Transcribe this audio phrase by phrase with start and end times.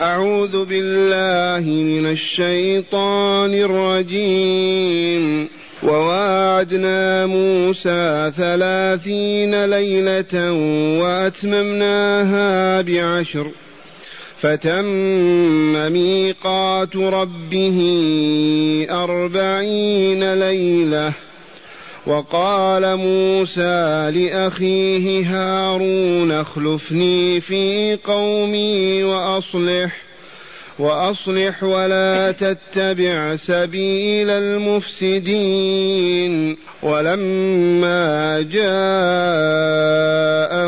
[0.00, 5.48] أعوذ بالله من الشيطان الرجيم.
[5.82, 10.52] وواعدنا موسى ثلاثين ليلة
[11.00, 13.50] وأتممناها بعشر.
[14.42, 17.78] فتم ميقات ربه
[18.90, 21.12] أربعين ليلة.
[22.06, 29.96] وقال موسى لأخيه هارون اخلفني في قومي وأصلح
[30.78, 35.70] وأصلح ولا تتبع سبيل المفسدين.
[36.82, 38.70] ولما جاء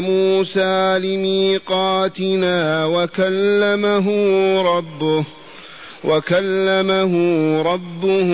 [0.01, 4.09] موسى لميقاتنا وكلمه
[4.63, 5.25] ربه
[6.05, 7.13] وكلمه
[7.63, 8.31] ربه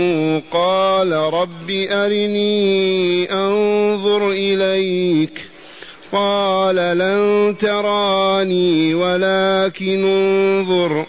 [0.52, 5.44] قال رب أرني أنظر إليك
[6.12, 11.06] قال لن تراني ولكن انظر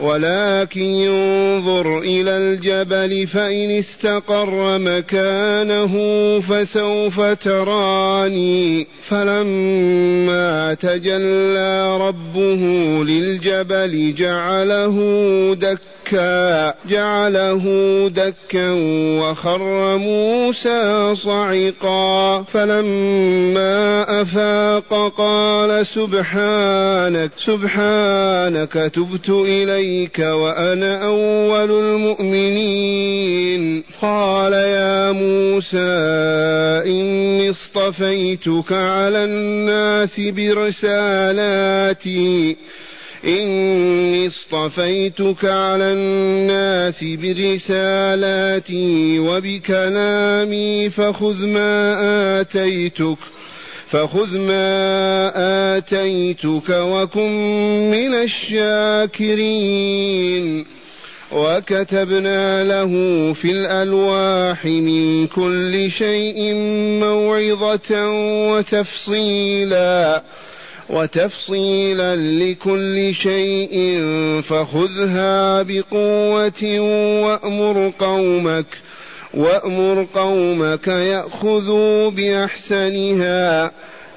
[0.00, 5.94] ولكن ينظر إلى الجبل فإن استقر مكانه
[6.40, 8.86] فسوف تراني.
[9.02, 12.62] فلما تجلى ربه
[13.04, 14.96] للجبل جعله
[15.54, 15.95] دكا
[16.88, 17.64] جعله
[18.08, 18.70] دكا
[19.20, 22.42] وخر موسى صعقا.
[22.42, 33.82] فلما أفاق قال سبحانك سبحانك تبت إليك وأنا أول المؤمنين.
[34.02, 35.78] قال يا موسى
[36.86, 41.36] إني اصطفيتك على الناس برسالاتي.
[43.26, 48.78] إني اصطفيتك على الناس برسالاتي
[49.18, 51.96] وبكلامي فخذ ما
[52.40, 53.18] آتيتك
[53.88, 55.32] فخذ ما
[55.76, 57.30] آتيتك وكن
[57.90, 58.14] من
[59.14, 59.66] الشاكرين.
[61.32, 62.92] وكتبنا له
[63.32, 66.54] في الألواح من كل شيء
[67.00, 68.10] موعظة
[68.52, 70.22] وتفصيلا.
[70.90, 74.02] وتفصيلا لكل شيء
[74.42, 76.80] فخذها بقوة
[77.24, 78.66] وأمر قومك
[79.34, 83.70] وأمر قومك يأخذوا بأحسنها.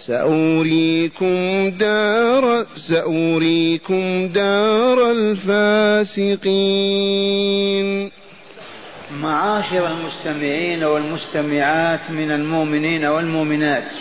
[0.06, 6.60] سأريكم دار سأريكم دار الفاسقين.
[9.22, 13.92] معاشر المستمعين والمستمعات من المؤمنين والمؤمنات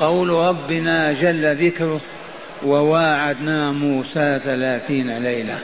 [0.00, 2.00] قول ربنا جل ذكره
[2.64, 5.58] وواعدنا موسى ثلاثين ليلة.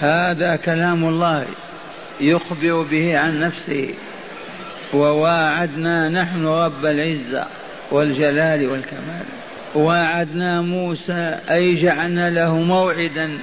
[0.00, 1.44] هذا كلام الله
[2.20, 3.94] يخبر به عن نفسه.
[4.94, 7.46] وواعدنا نحن رب العزة
[7.90, 9.24] والجلال والكمال.
[9.74, 13.38] واعدنا موسى أي جعلنا له موعدا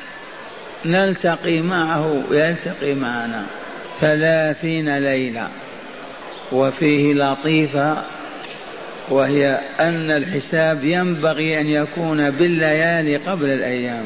[0.86, 3.46] نلتقي معه ويلتقي معنا.
[4.02, 5.48] ثلاثين ليلة.
[6.52, 8.04] وفيه لطيفة
[9.10, 14.06] وهي أن الحساب ينبغي أن يكون بالليالي قبل الأيام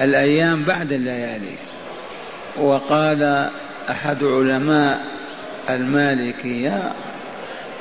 [0.00, 1.56] الأيام بعد الليالي.
[2.56, 3.48] وقال
[3.90, 5.00] أحد علماء
[5.70, 6.92] المالكية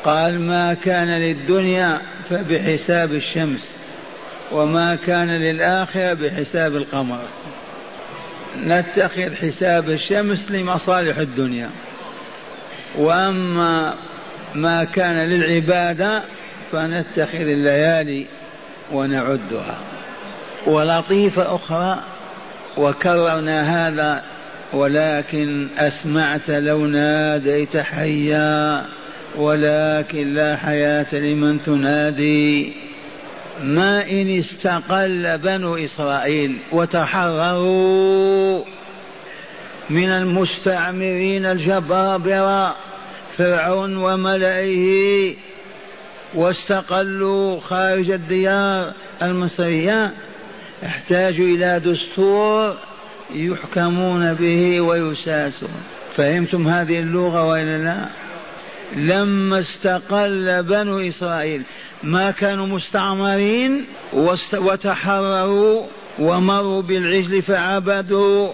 [0.03, 3.77] قال ما كان للدنيا فبحساب الشمس
[4.51, 7.21] وما كان للآخرة بحساب القمر.
[8.57, 11.69] نتخذ حساب الشمس لمصالح الدنيا.
[12.97, 13.95] وأما
[14.55, 16.23] ما كان للعبادة
[16.71, 18.25] فنتخذ الليالي
[18.91, 19.77] ونعدها.
[20.67, 21.99] ولطيفة أخرى
[22.77, 24.23] وكررنا هذا
[24.73, 28.85] ولكن أسمعت لو ناديت حيا
[29.35, 32.73] ولكن لا حياة لمن تنادي.
[33.63, 38.63] ما إن استقل بنو إسرائيل وتحرروا
[39.89, 42.75] من المستعمرين الجبابرة
[43.41, 45.35] فرعون وملئه
[46.33, 50.13] واستقلوا خارج الديار المصرية
[50.85, 52.75] احتاجوا إلى دستور
[53.33, 55.69] يحكمون به ويساسون.
[56.17, 58.09] فهمتم هذه اللغة وإلا لا؟
[58.95, 61.63] لما استقل بنو إسرائيل
[62.03, 63.85] ما كانوا مستعمرين
[64.53, 65.85] وتحرروا
[66.19, 68.51] ومروا بالعجل فعبدوا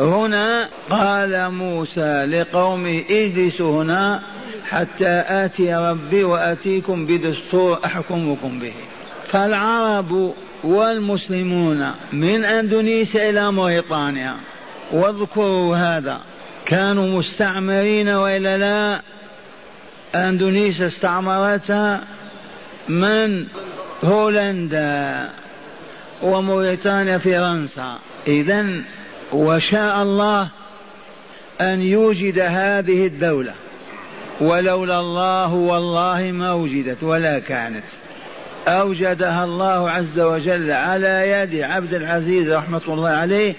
[0.00, 4.22] هنا قال موسى لقومه اجلسوا هنا
[4.70, 8.72] حتى آتي ربي وآتيكم بدستور أحكمكم به.
[9.26, 10.34] فالعرب
[10.64, 14.36] والمسلمون من أندونيسيا إلى موريطانيا
[14.92, 16.20] واذكروا هذا
[16.66, 19.00] كانوا مستعمرين وإلا لا
[20.14, 22.00] أندونيسيا استعمرتها
[22.88, 23.46] من
[24.04, 25.30] هولندا
[26.22, 27.98] وموريتانيا فرنسا.
[28.26, 28.82] إذا
[29.32, 30.48] وشاء الله
[31.60, 33.54] أن يوجد هذه الدولة.
[34.40, 37.84] ولولا الله والله ما وجدت ولا كانت.
[38.68, 43.54] أوجدها الله عز وجل على يد عبد العزيز رحمة الله عليه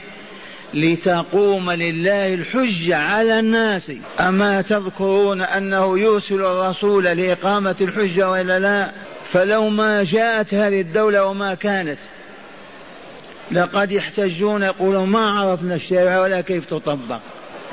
[0.73, 3.91] لتقوم لله الحجة على الناس.
[4.19, 8.91] أما تذكرون أنه يرسل الرسول لإقامة الحجة وإلا لا؟
[9.31, 11.99] فلو ما جاءت هذه الدولة وما كانت
[13.51, 17.19] لقد يحتجون يقولون ما عرفنا الشريعة ولا كيف تطبق.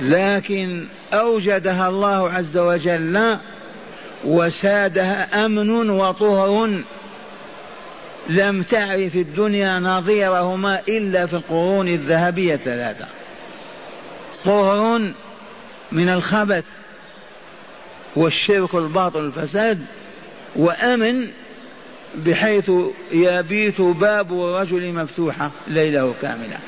[0.00, 3.38] لكن أوجدها الله عز وجل
[4.24, 6.80] وسادها أمن وطهر
[8.28, 13.06] لم تعرف الدنيا نظيرهما إلا في القرون الذهبية الثلاثة.
[14.44, 15.12] طهر
[15.92, 16.64] من الخبث
[18.16, 19.84] والشرك الباطل الفساد
[20.56, 21.28] وأمن
[22.14, 22.70] بحيث
[23.12, 26.58] يبيت باب الرجل مفتوحة ليله كاملة.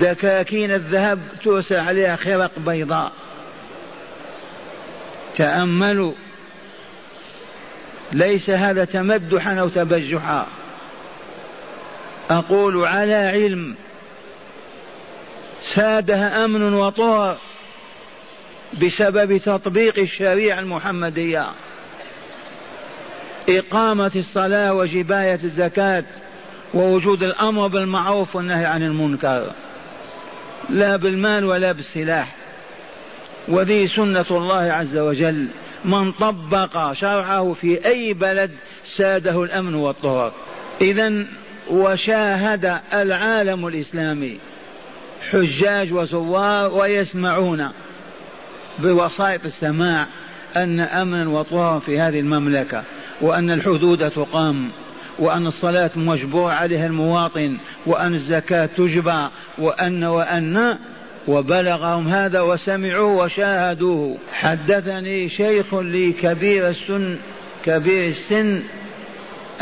[0.00, 3.12] دكاكين الذهب ترسل عليها خرق بيضاء.
[5.34, 6.12] تأملوا.
[8.12, 10.46] ليس هذا تمدحا أو تبجحا.
[12.30, 13.74] أقول على علم.
[15.74, 17.36] سادها أمن وطهر
[18.82, 21.50] بسبب تطبيق الشريعة المحمدية.
[23.48, 26.04] إقامة الصلاة وجباية الزكاة
[26.74, 29.52] ووجود الأمر بالمعروف والنهي عن المنكر.
[30.70, 32.36] لا بالمال ولا بالسلاح.
[33.48, 35.48] وذي سنة الله عز وجل.
[35.84, 38.50] من طبق شرعه في أي بلد
[38.84, 40.32] ساده الأمن والطهر.
[40.80, 41.26] إذا
[41.70, 44.38] وشاهد العالم الإسلامي
[45.30, 47.68] حجاج وزوار ويسمعون
[48.78, 50.06] بوسائط السماع
[50.56, 52.82] أن أمنا وطهرا في هذه المملكة.
[53.20, 54.70] وأن الحدود تقام
[55.18, 59.28] وأن الصلاة مجبور عليها المواطن وأن الزكاة تجبى
[59.58, 60.78] وأن وأن
[61.28, 64.16] وبلغهم هذا وسمعوه وشاهدوه.
[64.32, 67.16] حدثني شيخ لي كبير السن
[67.64, 68.62] كبير السن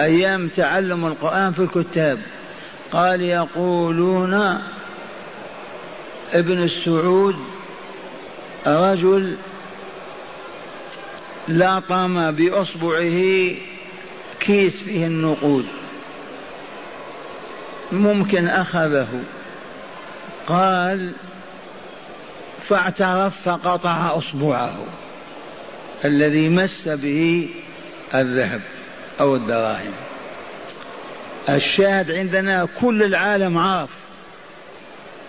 [0.00, 2.18] أيام تعلم القرآن في الكتاب.
[2.92, 4.58] قال يقولون
[6.32, 7.36] ابن السعود
[8.66, 9.36] رجل
[11.48, 13.50] لاطم بأصبعه
[14.40, 15.66] كيس فيه النقود.
[17.92, 19.08] ممكن أخذه.
[20.46, 21.12] قال
[22.62, 24.86] فاعترف فقطع أصبعه
[26.04, 27.48] الذي مس به
[28.14, 28.60] الذهب
[29.20, 29.92] أو الدراهم.
[31.48, 33.90] الشاهد عندنا كل العالم عرف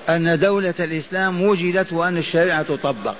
[0.09, 3.15] أن دولة الإسلام وجدت وأن الشريعة تطبق.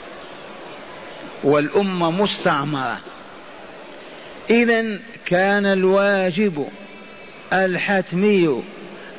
[1.44, 2.98] والأمة مستعمرة.
[4.50, 6.68] اذا كان الواجب
[7.54, 8.64] الحتمي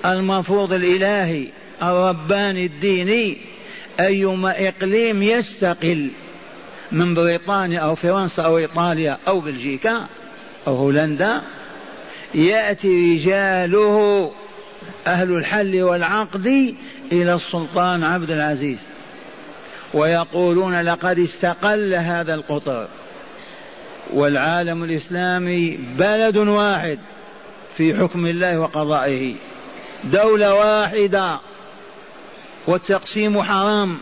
[0.05, 1.49] المفروض الإلهي
[1.82, 3.38] الرباني الديني
[4.00, 6.11] أيما إقليم يستقل
[6.93, 10.06] من بريطانيا أو فرنسا أو إيطاليا أو بلجيكا
[10.67, 11.43] أو هولندا.
[12.35, 14.31] يأتي رجاله
[15.06, 16.75] أهل الحل والعقد
[17.12, 18.79] إلى السلطان عبد العزيز.
[19.94, 22.88] ويقولون لقد استقل هذا القطر.
[24.12, 26.99] والعالم الإسلامي بلد واحد
[27.76, 29.35] في حكم الله وقضائه.
[30.05, 31.38] دولة واحدة.
[32.67, 33.97] والتقسيم حرام.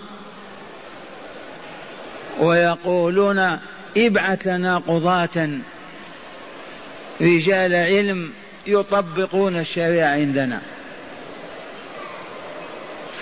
[2.40, 3.58] ويقولون
[3.96, 5.48] ابعث لنا قضاة
[7.20, 8.30] رجال علم
[8.66, 10.60] يطبقون الشريعة عندنا.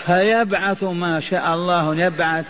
[0.06, 2.44] فيبعث ما شاء الله يبعث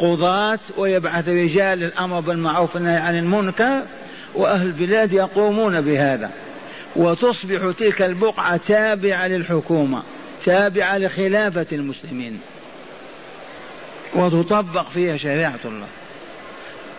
[0.00, 3.82] قضاة ويبعث رجال الأمر بالمعروف والنهي عن المنكر
[4.34, 6.30] وأهل البلاد يقومون بهذا.
[6.96, 10.02] وتصبح تلك البقعة تابعة للحكومة
[10.44, 12.40] تابعة لخلافة المسلمين.
[14.14, 15.86] وتطبق فيها شريعة الله.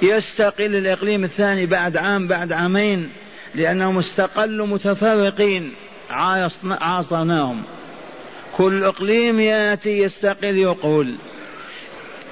[0.02, 3.10] يستقل الإقليم الثاني بعد عام بعد عامين
[3.56, 5.74] لأنهم استقلوا متفرقين.
[6.10, 7.64] عاصرناهم
[8.58, 11.16] كل إقليم يأتي يستقل يقول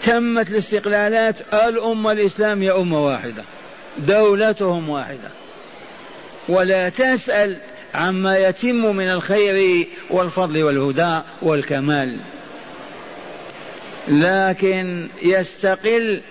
[0.01, 3.43] تمت الاستقلالات الأمة الإسلامية أمة واحدة
[3.97, 5.29] دولتهم واحدة.
[6.49, 7.57] ولا تسأل
[7.95, 12.17] عما يتم من الخير والفضل والهدى والكمال.
[14.07, 16.21] لكن يستقل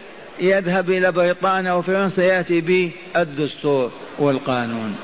[0.40, 4.96] يذهب إلى بريطانيا وفرنسا يأتي بالدستور والقانون.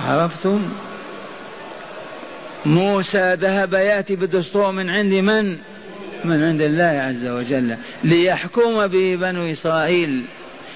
[0.00, 0.72] عرفتم؟
[2.66, 5.58] موسى ذهب يأتي بالدستور من عند من؟
[6.24, 10.24] من عند الله عز وجل ليحكم به بنو إسرائيل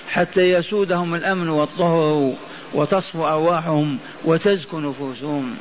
[0.09, 2.33] حتى يسودهم الأمن والطهر
[2.75, 5.55] وتصفو أرواحهم وتزكو نفوسهم.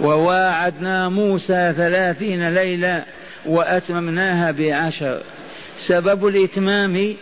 [0.00, 3.04] وواعدنا موسى ثلاثين ليلة
[3.46, 5.20] وأتممناها بعشر.
[5.86, 7.14] سبب الإتمام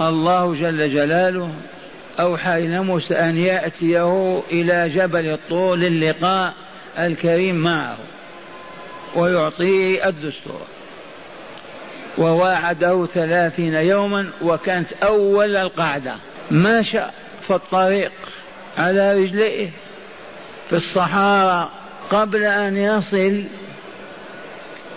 [0.00, 1.50] الله جل جلاله.
[2.20, 6.54] أوحى إلى موسى أن يأتيه إلى جبل الطور للقاء
[6.98, 7.96] الكريم معه.
[9.14, 10.60] ويعطيه الدستور.
[12.18, 16.16] وواعده ثلاثين يوما وكانت أول القعدة
[16.50, 17.02] مشى
[17.42, 18.12] في الطريق
[18.78, 19.70] على رجليه
[20.70, 21.70] في الصحارى
[22.10, 23.44] قبل أن يصل.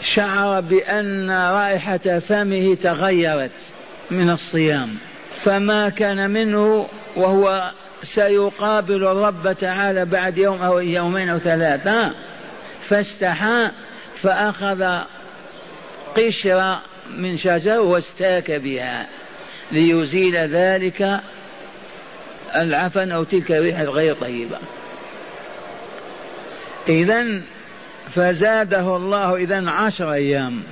[0.01, 3.51] شعر بأن رائحة فمه تغيرت
[4.11, 4.97] من الصيام.
[5.35, 7.71] فما كان منه وهو
[8.03, 12.11] سيقابل الرب تعالى بعد يوم أو يومين أو ثلاثة
[12.81, 13.71] فاستحى
[14.23, 14.99] فأخذ
[16.17, 16.79] قشر
[17.17, 19.07] من شجر واستاك بها
[19.71, 21.19] ليزيل ذلك
[22.55, 24.57] العفن أو تلك الريح الغير طيبة.
[26.89, 27.41] إذا
[28.15, 30.63] فزاده الله إذا عشر أيام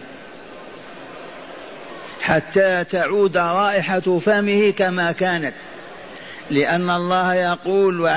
[2.21, 5.53] حتى تعود رائحة فمه كما كانت
[6.49, 8.09] لأن الله يقول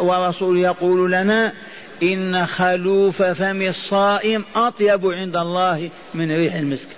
[0.00, 1.52] ورسول يقول لنا
[2.02, 6.88] إن خلوف فم الصائم أطيب عند الله من ريح المسك.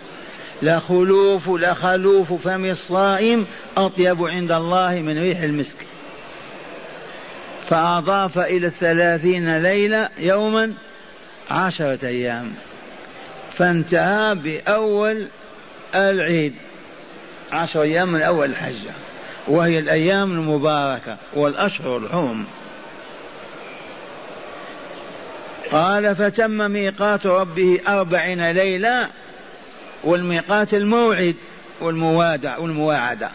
[0.63, 5.77] لخلوف لخلوف فم الصائم أطيب عند الله من ريح المسك.
[7.69, 10.73] فأضاف إلى الثلاثين ليلة يوما
[11.51, 12.53] عشرة أيام.
[13.53, 15.27] فانتهى بأول
[15.95, 16.55] العيد.
[17.53, 18.93] عشر أيام من أول الحجة.
[19.49, 22.45] وهي الأيام المباركة والأشهر الحرم.
[25.73, 29.09] قال فتم ميقات ربه أربعين ليلة
[30.05, 31.35] والميقات الموعد
[31.81, 33.31] والموادع والمواعدة.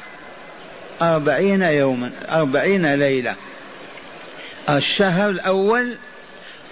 [1.02, 3.36] أربعين يوما أربعين ليلة.
[4.70, 5.96] الشهر الأول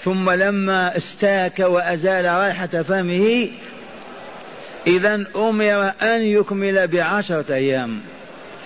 [0.04, 3.50] ثم لما استاك وأزال رائحة فمه
[4.88, 8.02] إذا أمر أن يكمل بعشرة أيام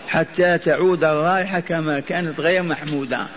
[0.07, 3.27] حتى تعود الرائحة كما كانت غير محمودة.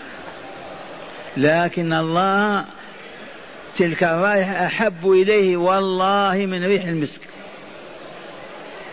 [1.37, 2.65] لكن الله
[3.77, 7.21] تلك الرائحة أحب إليه والله من ريح المسك.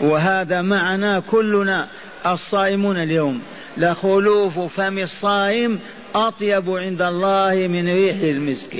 [0.00, 1.88] وهذا معنا كلنا
[2.26, 3.42] الصائمون اليوم.
[3.76, 5.78] لخلوف فم الصائم
[6.14, 8.76] أطيب عند الله من ريح المسك.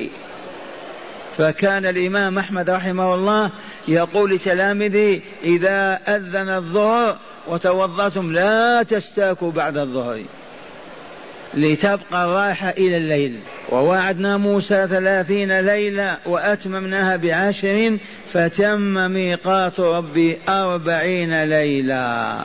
[1.37, 3.51] فكان الإمام أحمد رحمه الله
[3.89, 7.17] يقول لتلامذه إذا أذن الظهر
[7.49, 10.21] وتوضأتم لا تستاكوا بعد الظهر.
[11.57, 13.41] لتبقى الراحة إلى الليل.
[13.73, 17.99] ووعدنا موسى ثلاثين ليلة وأتممناها بعشر
[18.33, 22.37] فتم ميقات ربي أربعين ليلة.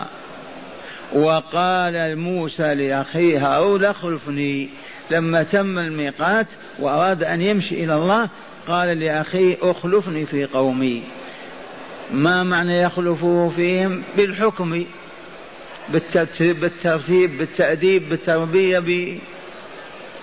[1.13, 4.69] وقال موسى لأخيه هارون أخلفني.
[5.11, 6.47] لما تم الميقات
[6.79, 8.29] وأراد أن يمشي إلى الله
[8.67, 11.03] قال لأخيه أخلفني في قومي.
[12.13, 14.85] ما معنى يخلفه فيهم؟ بالحكم.
[15.93, 19.19] بالترتيب بالترتيب بالتأديب بالتربية ب...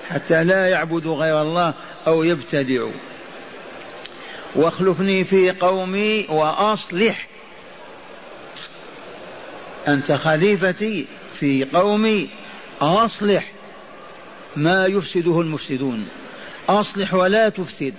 [0.09, 1.75] حتى لا يعبدوا غير الله
[2.07, 2.93] أو يبتدعوا.
[4.55, 7.29] واخلفني في قومي وأصلح.
[9.89, 12.29] أنت خليفتي في قومي
[12.81, 13.53] أصلح
[14.57, 16.09] ما يفسده المفسدون.
[16.69, 17.95] أصلح ولا تفسد.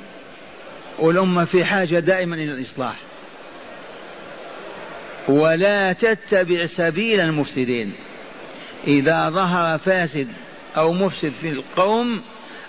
[1.00, 3.07] والأمة في حاجة دائما إلى الإصلاح.
[5.27, 7.93] ولا تتبع سبيل المفسدين.
[8.88, 10.27] إذا ظهر فاسد
[10.77, 12.22] أو مفسد في القوم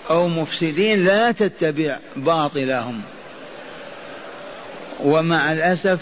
[0.09, 3.01] أو مفسدين لا تتبع باطلهم.
[5.03, 5.99] ومع الأسف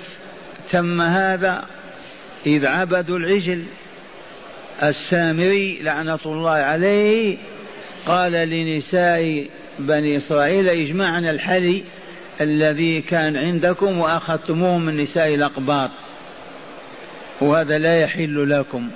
[0.72, 1.66] تم هذا
[2.46, 3.64] إذ عبدوا العجل.
[4.84, 7.38] السامري لعنة الله عليه
[8.08, 9.48] قال لنساء
[9.80, 11.84] بني إسرائيل اجمعنا الحلي
[12.42, 15.92] الذي كان عندكم وأخذتموه من نساء الأقباط.
[17.42, 18.90] وهذا لا يحل لكم.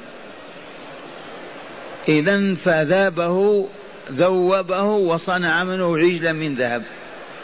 [2.07, 3.67] إذا فذابه
[4.11, 6.83] ذوبه وصنع منه عجلا من ذهب.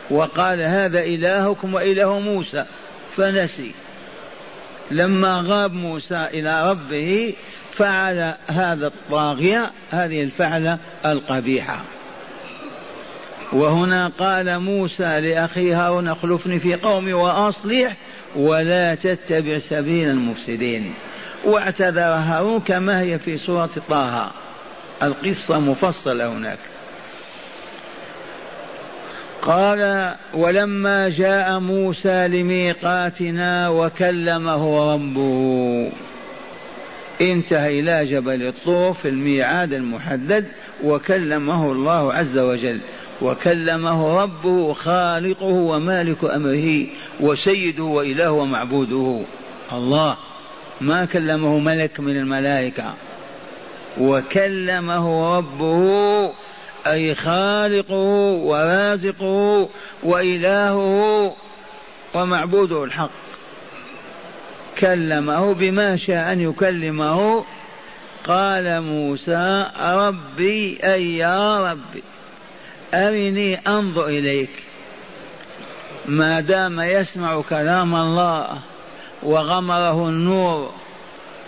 [0.09, 2.65] وقال هذا إلهكم وإله موسى.
[3.17, 3.71] فنسي.
[4.91, 7.33] لما غاب موسى إلى ربه
[7.71, 11.81] فعل هذا الطاغية هذه الفعلة القبيحة.
[13.53, 17.95] وهنا قال موسى لأخيه هارون اخلفني في قومي وأصلح
[18.37, 20.93] ولا تتبع سبيل المفسدين.
[21.45, 24.31] واعتذر هارون كما هي في سورة طه.
[25.03, 26.59] القصة مفصلة هناك.
[29.41, 35.91] قال ولما جاء موسى لميقاتنا وكلمه ربه
[37.21, 40.45] انتهى إلى جبل الطور في الميعاد المحدد
[40.83, 42.81] وكلمه الله عز وجل.
[43.21, 46.85] وكلمه ربه خالقه ومالك أمره
[47.19, 49.21] وسيده وإله ومعبوده.
[49.73, 50.17] الله
[50.81, 52.93] ما كلمه ملك من الملائكة.
[53.99, 56.31] وكلمه ربه
[56.87, 57.95] أي خالقه
[58.33, 59.69] ورازقه
[60.03, 61.33] وإلهه
[62.13, 63.09] ومعبوده الحق.
[64.79, 67.45] كلمه بما شاء أن يكلمه.
[68.27, 72.03] قال موسى ربي أي يا ربي.
[72.97, 74.49] أرني أنظر إليك.
[76.05, 78.61] ما دام يسمع كلام الله
[79.23, 80.71] وغمره النور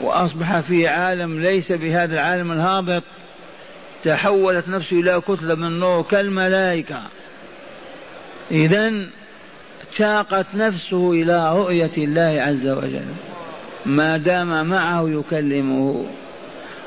[0.01, 3.03] وأصبح في عالم ليس بهذا العالم الهابط
[4.03, 7.01] تحولت نفسه إلى كتلة من نور كالملائكة.
[8.51, 8.91] إذا
[9.97, 13.05] تاقت نفسه إلى رؤية الله عز وجل.
[13.85, 16.05] ما دام معه يكلمه.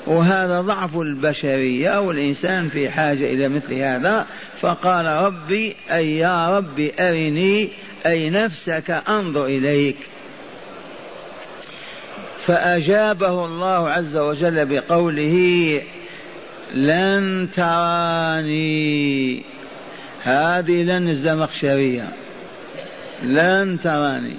[0.07, 4.27] وهذا ضعف البشرية والإنسان في حاجة إلى مثل هذا
[4.61, 7.69] فقال ربي أي يا ربي أرني
[8.07, 9.97] أي نفسك أنظر إليك.
[12.47, 15.81] فأجابه الله عز وجل بقوله
[16.75, 19.43] لن تراني.
[20.23, 22.09] هذه لن الزمخشرية.
[23.23, 24.37] لن تراني.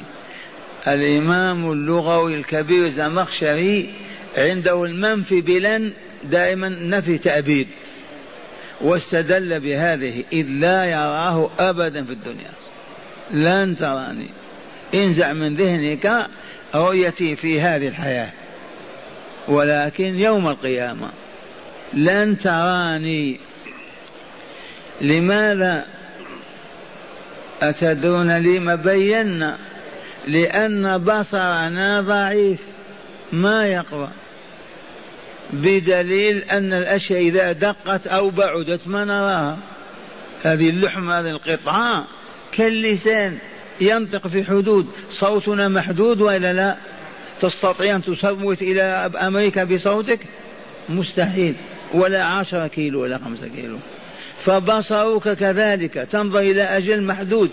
[0.87, 4.02] الإمام اللغوي الكبير الزمخشري
[4.37, 5.91] عنده المنفي بلن
[6.23, 7.67] دائما نفي تأبيد.
[8.81, 12.51] واستدل بهذه إذ لا يراه أبدا في الدنيا.
[13.31, 14.29] لن تراني.
[14.93, 16.27] انزع من ذهنك
[16.75, 18.29] رؤيتي في هذه الحياة.
[19.47, 21.09] ولكن يوم القيامة
[21.93, 23.39] لن تراني.
[25.01, 25.85] لماذا
[27.61, 29.57] أتدرون لما بينا؟
[30.27, 32.59] لأن بصرنا ضعيف.
[33.31, 34.09] ما يقوى
[35.53, 39.57] بدليل أن الأشياء إذا دقت أو بعدت ما نراها.
[40.43, 42.07] هذه اللحمة هذه القطعة.
[42.53, 43.37] كاللسان
[43.81, 44.87] ينطق في حدود.
[45.09, 46.75] صوتنا محدود وإلا لا؟
[47.41, 48.81] تستطيع أن تصوت إلى
[49.21, 50.19] أمريكا بصوتك؟
[50.89, 51.55] مستحيل.
[51.93, 53.77] ولا عشرة كيلو ولا خمسة كيلو.
[54.43, 55.93] فبصرك كذلك.
[55.93, 57.49] تنظر إلى أجل محدود.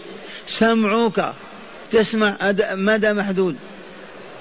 [0.49, 1.33] سمعك
[1.93, 2.37] تسمع
[2.73, 3.57] مدى محدود.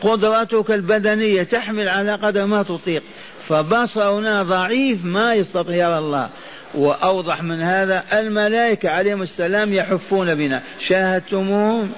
[0.02, 3.04] قدرتك البدنية تحمل على قدر ما تطيق.
[3.50, 6.30] فبصرنا ضعيف ما يستطيع يرى الله.
[6.74, 10.62] وأوضح من هذا الملائكة عليهم السلام يحفون بنا.
[10.80, 11.92] شاهدتموهم؟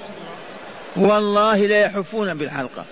[0.96, 2.84] والله لا يحفون بالحلقة.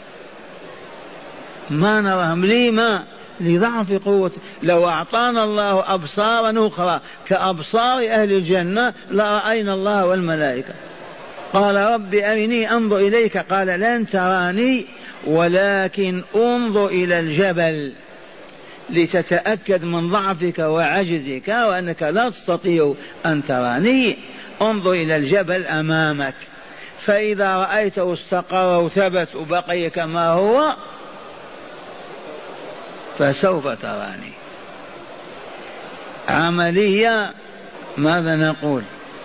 [1.70, 2.44] ما نراهم.
[2.44, 3.04] لما
[3.40, 4.32] لضعف قوة.
[4.62, 10.74] لو أعطانا الله أبصارا أخرى كأبصار أهل الجنة لرأينا الله والملائكة.
[11.52, 13.38] قال رب أرني أنظر إليك.
[13.38, 14.86] قال لن تراني
[15.26, 17.92] ولكن أنظر إلى الجبل.
[18.90, 22.94] لتتأكد من ضعفك وعجزك وأنك لا تستطيع
[23.26, 24.18] أن تراني.
[24.62, 26.34] انظر إلى الجبل أمامك.
[27.00, 30.76] فإذا رأيته استقر وثبت وبقي كما هو؟
[33.18, 34.32] فسوف تراني.
[36.28, 37.34] عملية
[37.98, 38.82] ماذا نقول؟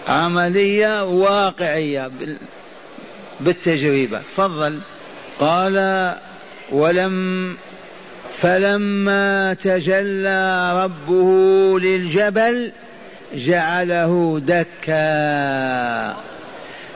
[0.08, 2.12] عملية واقعية
[3.39, 4.19] بالتجربة.
[4.19, 4.80] تفضل.
[5.39, 6.15] قال
[6.71, 7.58] ولم
[8.41, 12.71] فلما تجلى ربه للجبل
[13.34, 16.15] جعله دكا.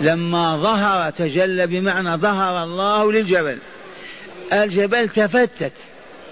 [0.01, 3.57] لما ظهر تجلى بمعنى ظهر الله للجبل.
[4.53, 5.73] الجبل تفتت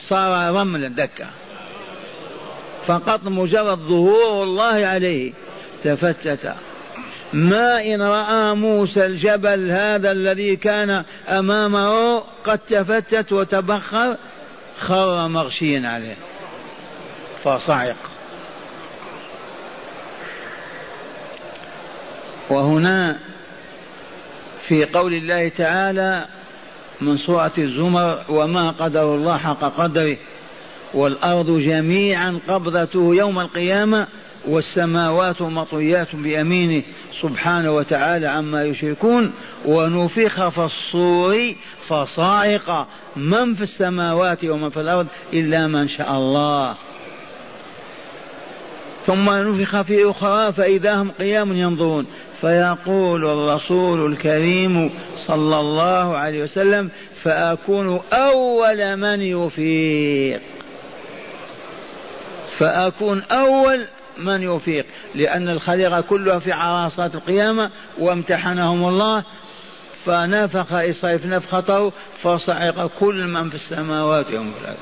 [0.02, 1.28] صار رملا دكا.
[2.88, 5.34] فقط مجرد ظهور الله عليه
[5.84, 6.54] تفتت.
[7.34, 14.18] ما إن رأى موسى الجبل هذا الذي كان أمامه قد تفتت وتبخر
[14.80, 16.16] خر مغشيا عليه.
[17.44, 17.96] فصعق
[22.50, 23.20] وهنا
[24.68, 26.26] في قول الله تعالى
[27.02, 30.18] من سورة الزمر وما قدر الله حق قدره
[30.94, 34.08] والأرض جميعا قبضته يوم القيامة
[34.48, 36.84] والسماوات مطويات بيمينه
[37.22, 39.32] سبحانه وتعالى عما يشركون
[39.66, 41.54] ونفخ في الصور
[41.88, 46.76] فصاعق من في السماوات ومن في الأرض إلا من شاء الله.
[49.06, 52.06] ثم نفخ في أخرى فإذا هم قيام ينظرون.
[52.42, 54.92] فيقول الرسول الكريم
[55.28, 56.90] صلى الله عليه وسلم
[57.24, 60.42] فأكون أول من يفيق.
[62.60, 63.86] فأكون أول
[64.20, 69.24] من يفيق لأن الخليقة كلها في عراصات القيامة وامتحنهم الله
[70.06, 74.78] فنفخ إسرائيل نفخته فصعق كل من في السماوات يوم الآخر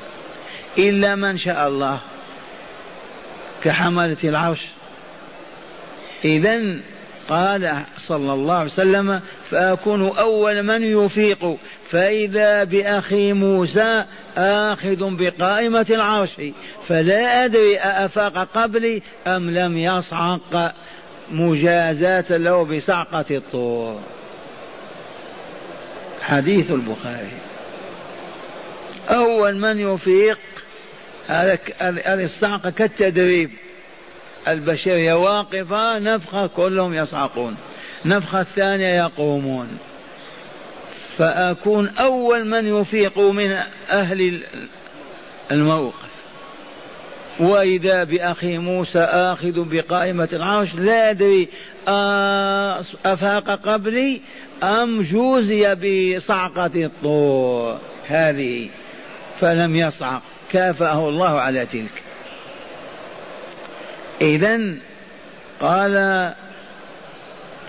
[0.77, 1.99] إلا من شاء الله
[3.63, 4.61] كحملة العرش.
[6.25, 6.79] إذا
[7.29, 11.57] قال صلى الله عليه وسلم فأكون أول من يفيق.
[11.89, 14.05] فإذا بأخي موسى
[14.37, 16.41] آخذ بقائمة العرش
[16.87, 20.73] فلا أدري أأفاق قبلي أم لم يصعق.
[21.31, 23.99] مجازاة له بصعقة الطور.
[26.21, 27.31] حديث البخاري.
[29.09, 30.39] أول من يفيق
[31.27, 31.59] هذا
[32.23, 33.51] الصعقة كالتدريب.
[34.47, 37.55] البشرية واقفة نفخة كلهم يصعقون
[38.05, 39.77] نفخة الثانية يقومون.
[41.17, 43.57] فأكون أول من يفيق من
[43.89, 44.43] أهل
[45.51, 46.09] الموقف.
[47.39, 51.47] وإذا بأخي موسى آخذ بقائمة العرش لا أدري
[53.05, 54.21] أفاق قبلي
[54.63, 57.77] أم جوزي بصعقة الطور؟
[58.07, 58.69] هذه.
[59.41, 60.21] فلم يصعق.
[60.51, 62.04] كافأه الله على تلك.
[64.21, 64.59] إذا
[65.61, 65.93] قال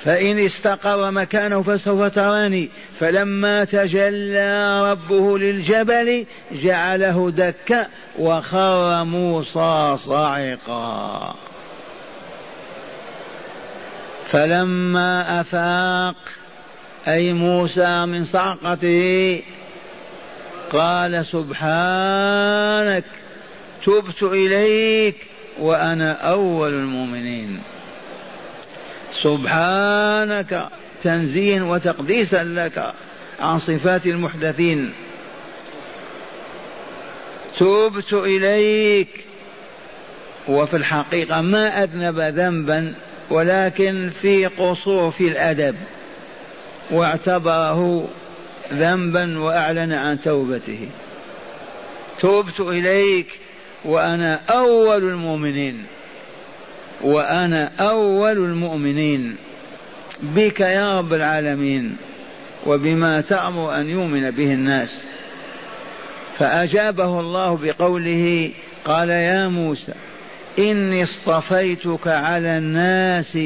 [0.05, 2.71] فإن استقر مكانه فسوف تراني.
[3.01, 7.87] فلما تجلى ربه للجبل جعله دكا
[8.19, 11.35] وخر موسى صاعقا
[14.27, 16.17] فلما أفاق
[17.09, 19.43] أي موسى من صعقته
[20.73, 23.05] قال سبحانك
[23.85, 25.27] تبت إليك
[25.59, 27.59] وأنا أول المؤمنين.
[29.23, 30.69] سبحانك
[31.03, 32.95] تنزيه وتقديسا لك
[33.41, 34.93] عن صفات المحدثين.
[37.59, 39.25] تبت إليك.
[40.49, 42.95] وفي الحقيقة ما أذنب ذنبا
[43.31, 45.77] ولكن في قصور في الأدب.
[46.91, 48.09] واعتبره
[48.73, 50.89] ذنبا وأعلن عن توبته.
[52.21, 53.41] تبت إليك.
[53.87, 55.85] وأنا أول المؤمنين.
[57.03, 59.37] وأنا أول المؤمنين.
[60.23, 61.97] بك يا رب العالمين.
[62.67, 65.03] وبما تأمر أن يؤمن به الناس.
[66.39, 68.51] فأجابه الله بقوله
[68.85, 69.93] قال يا موسى
[70.59, 73.39] إني اصطفيتك على الناس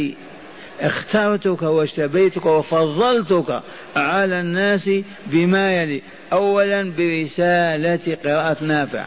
[0.80, 3.62] اخترتك واجتبيتك وفضلتك
[3.96, 4.90] على الناس
[5.26, 6.02] بما يلي.
[6.32, 9.04] أولا برسالة قراءة نافع.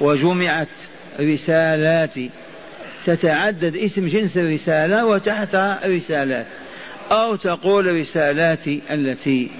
[0.00, 0.68] وجمعت
[1.20, 2.14] رسالات
[3.04, 6.46] تتعدد اسم جنس الرسالة وتحتها رسالات
[7.10, 9.50] أو تقول رسالاتي التي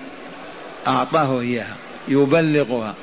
[0.87, 1.77] أعطاه إياها
[2.09, 2.95] يبلغها.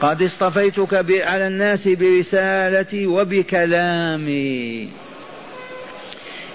[0.00, 0.94] قد اصطفيتك
[1.26, 4.88] على الناس برسالتي وبكلامي.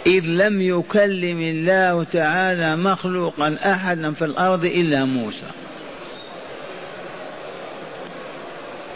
[0.07, 5.62] إذ لم يكلم الله تعالى مخلوقا أحدا في الأرض إلا موسى.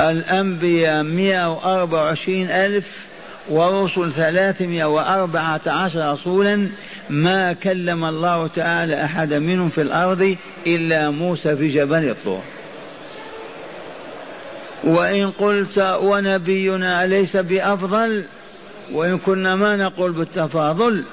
[0.01, 3.07] الأنبياء مئة وأربع وعشرين ألف
[3.49, 6.69] ورسل ثلاثمائة وأربعة عشر رسولا
[7.09, 10.35] ما كلم الله تعالى أحدا منهم في الأرض
[10.67, 12.41] إلا موسى في جبل الطور.
[14.83, 18.23] وإن قلت ونبينا أليس بأفضل
[18.91, 21.03] وإن كنا ما نقول بالتفاضل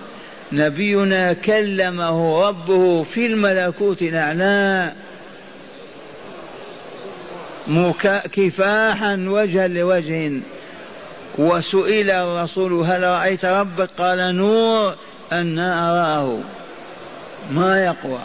[0.53, 4.92] نبينا كلمه ربه في الملكوت الأعلى
[8.33, 10.33] كفاحا وجها لوجه.
[11.38, 14.94] وسئل الرسول هل رأيت ربك قال نور
[15.33, 16.38] أن أراه.
[17.53, 18.20] ما يقوى.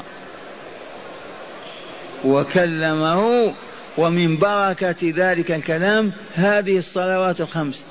[2.25, 3.53] وكلمه
[3.97, 7.83] ومن بركة ذلك الكلام هذه الصلوات الخمس.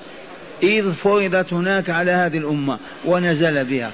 [0.62, 3.92] إذ فرضت هناك على هذه الأمة ونزل بها.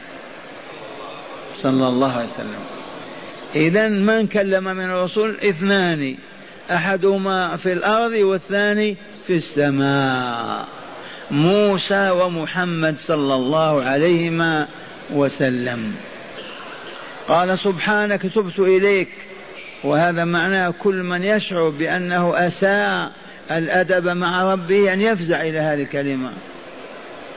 [1.63, 2.61] صلى الله عليه وسلم.
[3.57, 6.17] إذا من كلم من الرسول؟ اثنان.
[6.71, 8.97] أحدهما في الأرض والثاني
[9.27, 10.67] في السماء.
[11.31, 14.69] موسى ومحمد صلى الله عليهما
[15.13, 15.95] وسلم.
[17.29, 19.09] قال سبحانك تبت إليك.
[19.85, 23.13] وهذا معناه كل من يشعر بأنه أساء
[23.51, 26.33] الأدب مع ربه أن يفزع إلى هذه الكلمة.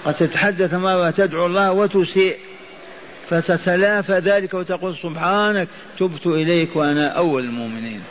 [0.06, 2.38] قد تتحدث مرة تدعو الله وتسيء
[3.30, 5.68] فتتلافى ذلك وتقول سبحانك
[6.00, 8.02] تبت إليك وأنا أول المؤمنين.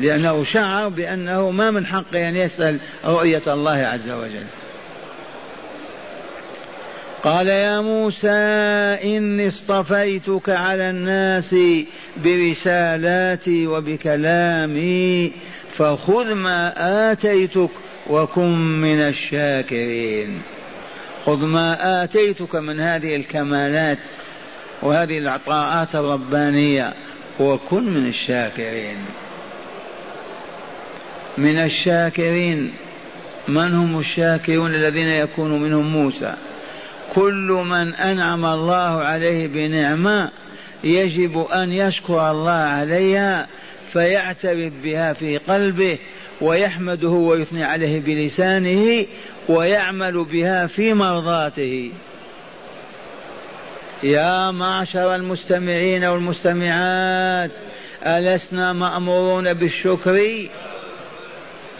[0.00, 4.44] لأنه شعر بأنه ما من حقه أن يسأل رؤية الله عز وجل.
[7.22, 8.28] قال يا موسى
[9.04, 11.54] إني اصطفيتك على الناس
[12.16, 15.32] برسالاتي وبكلامي
[15.70, 16.72] فخذ ما
[17.12, 17.70] آتيتك
[18.06, 20.42] وكن من الشاكرين.
[21.26, 23.98] خذ ما آتيتك من هذه الكمالات
[24.82, 26.94] وهذه العطاءات الربانية
[27.40, 28.96] وكن من الشاكرين.
[31.38, 32.72] من الشاكرين.
[33.48, 36.34] من هم الشاكرون الذين يكون منهم موسى؟
[37.14, 40.30] كل من أنعم الله عليه بنعمة
[40.84, 43.46] يجب أن يشكر الله عليها
[43.92, 45.98] فيعترف بها في قلبه
[46.40, 49.06] ويحمده ويثني عليه بلسانه
[49.48, 51.92] ويعمل بها في مرضاته.
[54.02, 57.50] يا معشر المستمعين والمستمعات
[58.06, 60.48] ألسنا مأمورون بالشكر؟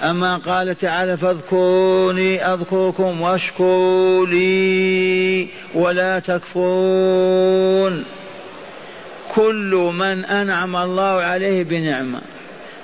[0.02, 8.04] أما قال تعالى فاذكروني أذكركم واشكروا لي ولا تكفرون.
[9.34, 12.20] كل من أنعم الله عليه بنعمة.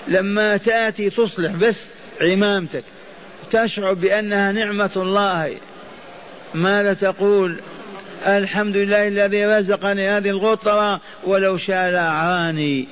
[0.09, 1.91] لما تأتي تصلح بس
[2.23, 2.85] عمامتك
[3.53, 5.57] تشعر بأنها نعمة الله.
[6.55, 7.57] ماذا تقول؟
[8.27, 12.89] الحمد لله الذي رزقني هذه الغطرة ولو شاء لأعاني.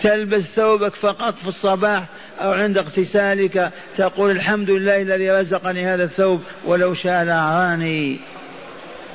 [0.00, 2.04] تلبس ثوبك فقط في الصباح
[2.40, 8.18] أو عند اغتسالك تقول الحمد لله الذي رزقني هذا الثوب ولو شاء لأعاني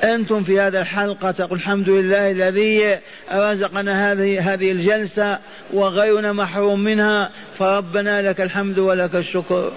[0.04, 2.98] أنتم في هذا الحلقة تقول الحمد لله الذي
[3.32, 5.38] رزقنا هذه هذه الجلسة
[5.72, 9.72] وغيرنا محروم منها فربنا لك الحمد ولك الشكر.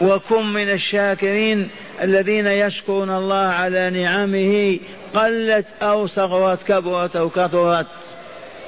[0.00, 1.68] وكن من الشاكرين
[2.02, 4.78] الذين يشكرون الله على نعمه
[5.14, 7.86] قلت أو صغرت كبرت أو كثرت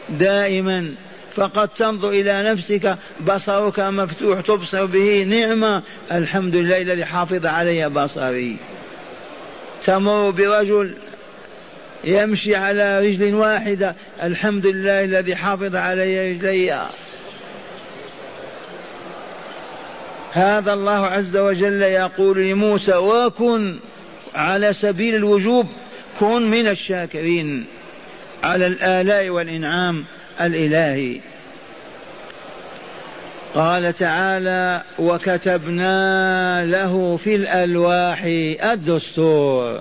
[0.09, 0.95] دائما
[1.41, 5.83] فقد تنظر إلى نفسك بصرك مفتوح تبصر به نعمة.
[6.13, 8.57] الحمد لله الذي حافظ علي بصري.
[9.87, 10.95] تمر برجل
[12.05, 13.95] يمشي على رجل واحدة.
[14.23, 16.89] الحمد لله الذي حافظ علي رجلي.
[20.33, 23.79] هذا الله عز وجل يقول لموسى وكن
[24.35, 25.67] على سبيل الوجوب
[26.21, 27.65] كن من الشاكرين
[28.43, 30.05] على الآلاء والإنعام
[30.41, 31.21] الإلهي.
[33.55, 38.23] قال تعالى وكتبنا له في الألواح
[38.73, 39.81] الدستور.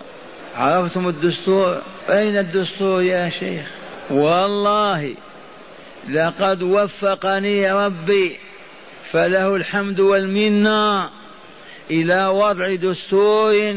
[0.55, 3.65] عرفتم الدستور؟ أين الدستور يا شيخ؟
[4.10, 5.15] والله
[6.10, 8.38] لقد وفقني ربي
[9.12, 11.10] فله الحمد والمنة
[11.91, 13.75] إلى وضع دستور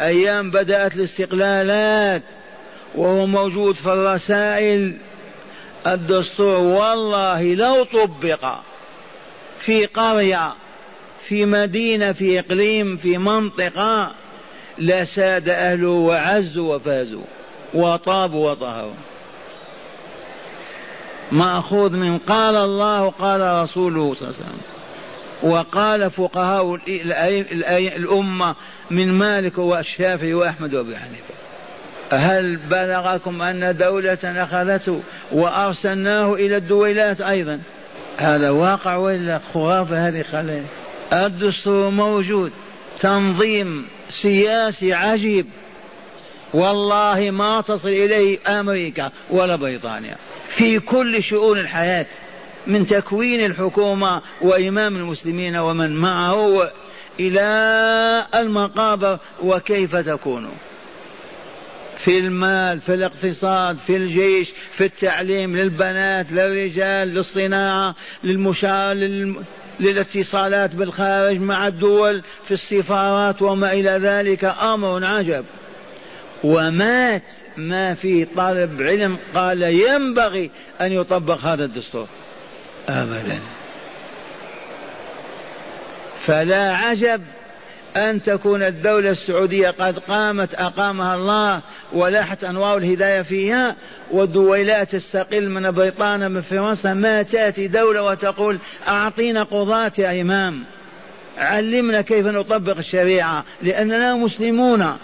[0.00, 2.22] أيام بدأت الاستقلالات
[2.94, 4.96] وهو موجود في الرسائل.
[5.86, 8.44] الدستور والله لو طبق
[9.60, 10.54] في قرية
[11.28, 14.12] في مدينة في إقليم في منطقة
[14.78, 17.24] لساد أهله وعزوا وفازوا
[17.74, 18.94] وطابوا وطهروا.
[21.32, 24.60] مأخوذ من قال الله قال رسوله صلى الله عليه وسلم.
[25.42, 26.78] وقال فقهاء
[27.96, 28.54] الأمة
[28.90, 31.34] من مالك والشافعي وأحمد وأبي حنيفة.
[32.10, 37.60] هل بلغكم أن دولة أخذته وأرسلناه إلى الدويلات أيضا؟
[38.16, 40.64] هذا واقع ولا خرافة هذه خلال
[41.12, 42.52] الدستور موجود.
[43.00, 43.86] تنظيم
[44.22, 45.46] سياسي عجيب.
[46.54, 50.16] والله ما تصل إليه أمريكا ولا بريطانيا.
[50.48, 52.06] في كل شؤون الحياة
[52.66, 56.70] من تكوين الحكومة وإمام المسلمين ومن معه
[57.20, 60.50] إلى المقابر وكيف تكون
[61.98, 68.94] في المال في الاقتصاد في الجيش في التعليم للبنات للرجال للصناعة للمشا...
[68.94, 69.34] لل...
[69.80, 75.44] للاتصالات بالخارج مع الدول في السفارات وما إلى ذلك أمر عجب.
[76.44, 77.22] ومات
[77.56, 82.06] ما في طالب علم قال ينبغي أن يطبق هذا الدستور.
[82.88, 83.40] أبدا.
[86.26, 87.22] فلا عجب
[87.96, 91.60] أن تكون الدولة السعودية قد قامت أقامها الله
[91.92, 93.76] ولاحت أنوار الهداية فيها
[94.10, 100.64] والدويلات تستقل من بريطانيا من فرنسا ما تأتي دولة وتقول أعطينا قضاة يا إمام.
[101.38, 104.96] علمنا كيف نطبق الشريعة لأننا مسلمون.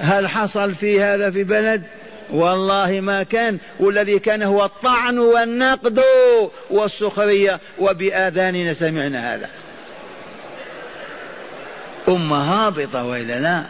[0.00, 1.82] هل حصل في هذا في بلد؟
[2.30, 6.00] والله ما كان والذي كان هو الطعن والنقد
[6.70, 9.48] والسخرية وبآذاننا سمعنا هذا.
[12.08, 13.64] أمة هابطة وإلا لا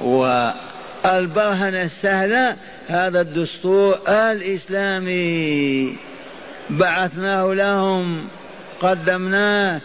[0.00, 2.56] والبرهنة السهلة
[2.88, 5.96] هذا الدستور الإسلامي.
[6.70, 8.28] بعثناه لهم
[8.80, 9.80] قدمناه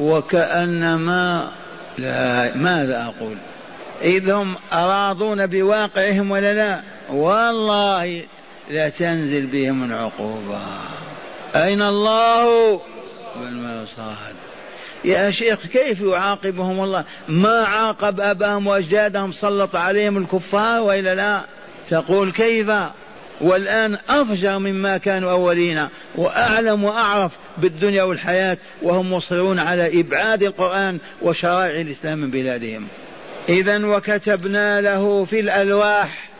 [0.00, 1.50] وكأنما
[1.98, 3.36] لا ماذا أقول؟
[4.02, 6.80] إذ هم راضون بواقعهم ولا لا؟
[7.12, 8.24] والله
[8.70, 10.60] لا تنزل بهم العقوبة.
[11.56, 12.80] أين الله؟
[13.40, 14.49] بالمرصاد
[15.04, 21.40] يا شيخ كيف يعاقبهم الله؟ ما عاقب أباهم وأجدادهم سلط عليهم الكفار وإلا لا؟
[21.90, 22.70] تقول كيف؟
[23.40, 31.80] والآن أفجر مما كانوا أولين وأعلم وأعرف بالدنيا والحياة وهم مصرون على إبعاد القرآن وشرائع
[31.80, 32.86] الإسلام من بلادهم.
[33.48, 36.30] إذا وكتبنا له في الألواح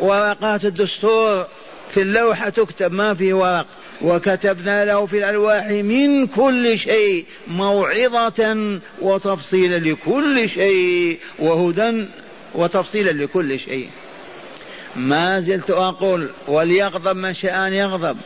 [0.00, 1.46] ورقات الدستور
[1.90, 3.66] في اللوحة تكتب ما في ورق.
[4.02, 12.04] وكتبنا له في الألواح من كل شيء موعظة وتفصيلا لكل شيء وهدى
[12.54, 13.88] وتفصيلا لكل شيء.
[14.96, 18.16] ما زلت أقول وليغضب من شاء أن يغضب.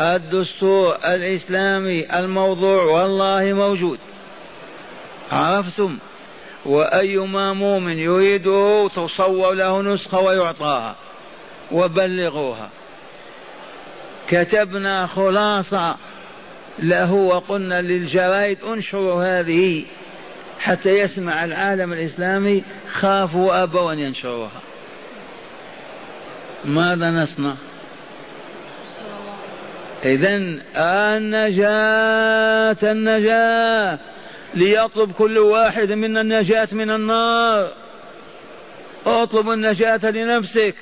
[0.00, 3.98] الدستور الإسلامي الموضوع والله موجود.
[5.32, 5.98] عرفتم؟
[6.64, 10.96] وأيما مؤمن يريده تصور له نسخة ويعطاها
[11.72, 12.70] وبلغوها.
[14.28, 15.96] كتبنا خلاصة
[16.78, 19.84] له وقلنا للجرائد انشروا هذه
[20.58, 24.60] حتى يسمع العالم الإسلامي خافوا وأبوا أن ينشروها.
[26.64, 27.54] ماذا نصنع؟
[30.04, 30.36] إذا
[30.76, 33.98] النجاة النجاة
[34.54, 37.72] ليطلب كل واحد منا النجاة من النار.
[39.06, 40.74] اطلب النجاة لنفسك.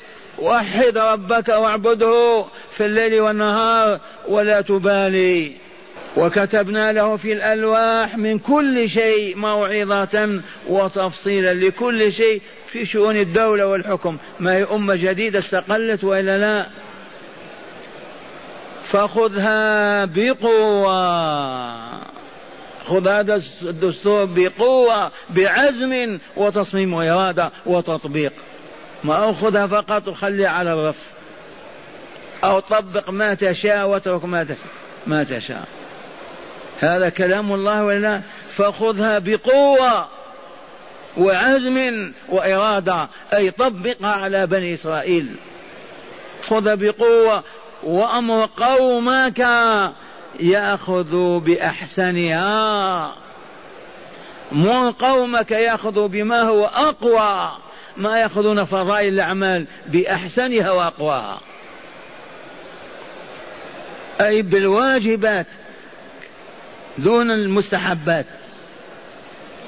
[0.43, 2.45] وحد ربك واعبده
[2.77, 5.53] في الليل والنهار ولا تبالي.
[6.17, 14.17] وكتبنا له في الألواح من كل شيء موعظة وتفصيلا لكل شيء في شؤون الدولة والحكم.
[14.41, 16.67] ما هي أمة جديدة استقلت وإلا لا؟
[18.85, 20.93] فخذها بقوة.
[22.85, 28.33] خذ هذا الدستور بقوة بعزم وتصميم وإرادة وتطبيق.
[29.05, 30.97] ما أخذها فقط وخليها على الرف.
[32.45, 34.57] أو طبق ما تشاء واترك ما تشاء
[35.07, 35.69] ما تشاء.
[36.81, 40.09] هذا كلام الله ولا فخذها بقوة
[41.17, 43.09] وعزم وإرادة.
[43.35, 45.37] أي طبقها على بني إسرائيل.
[46.49, 47.43] خذ بقوة
[47.83, 49.47] وأمر قومك
[50.41, 53.15] يأخذوا بأحسنها.
[54.53, 57.53] مر قومك يأخذوا بما هو أقوى.
[57.97, 61.41] ما يأخذون فضائل الأعمال بأحسنها وأقواها.
[64.21, 65.47] أي بالواجبات
[66.99, 68.27] دون المستحبات.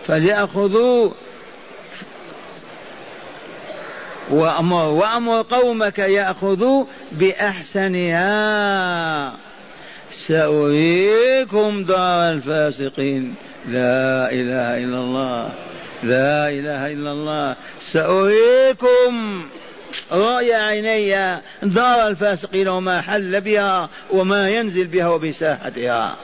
[0.07, 1.11] فليأخذوا
[4.31, 8.25] وأمر وأمر قومك يأخذوا بأحسنها.
[10.29, 13.35] سأريكم دار الفاسقين.
[13.69, 15.53] لا إله إلا الله.
[16.05, 17.57] لا إله إلا الله.
[17.93, 19.43] سأريكم
[20.13, 26.17] رأي عيني دار الفاسقين وما حل بها وما ينزل بها وبساحتها.